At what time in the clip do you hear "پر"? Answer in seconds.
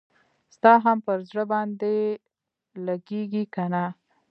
1.05-1.17